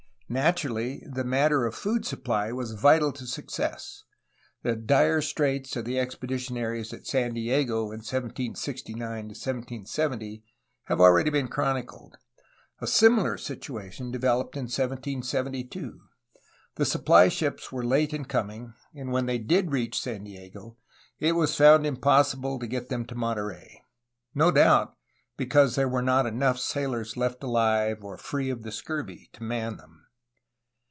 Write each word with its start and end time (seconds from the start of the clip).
Naturally 0.33 1.03
the 1.05 1.25
matter 1.25 1.65
of 1.65 1.75
food 1.75 2.05
supply 2.05 2.53
was 2.53 2.71
vital 2.71 3.11
to 3.11 3.27
success. 3.27 4.05
The 4.63 4.77
dire 4.77 5.21
straits 5.21 5.75
of 5.75 5.83
the 5.83 5.99
expeditionaries 5.99 6.93
at 6.93 7.05
San 7.05 7.33
Diego 7.33 7.91
in 7.91 7.99
1769 7.99 9.05
1770 9.09 10.45
have 10.85 11.01
already 11.01 11.31
been 11.31 11.49
chronicled. 11.49 12.17
A 12.79 12.87
similar 12.87 13.37
situation 13.37 14.09
developed 14.09 14.55
in 14.55 14.67
1772. 14.67 15.99
The 16.75 16.85
supply 16.85 17.27
ships 17.27 17.69
were 17.73 17.83
late 17.83 18.13
in 18.13 18.23
coming, 18.23 18.73
and 18.95 19.11
when 19.11 19.25
they 19.25 19.37
did 19.37 19.71
reach 19.73 19.99
San 19.99 20.23
Diego 20.23 20.77
it 21.19 21.33
was 21.33 21.57
found 21.57 21.85
impossible 21.85 22.57
to 22.57 22.67
get 22.67 22.87
them 22.87 23.03
to 23.07 23.15
Monterey,— 23.15 23.83
^no 24.33 24.55
doubt 24.55 24.95
because 25.35 25.75
there 25.75 25.89
were 25.89 26.01
not 26.01 26.25
enough 26.25 26.57
sailors 26.57 27.17
left 27.17 27.41
aUve 27.41 28.01
or 28.01 28.15
free 28.17 28.49
of 28.49 28.61
the 28.63 28.71
scurvy 28.71 29.29
to 29.33 29.43
man 29.43 29.75
them. 29.75 29.97